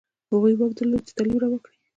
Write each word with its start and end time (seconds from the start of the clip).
هغوی 0.31 0.53
واک 0.57 0.71
درلود 0.77 1.01
چې 1.07 1.13
تعلیم 1.17 1.37
روا 1.43 1.57
کړي. 1.63 1.75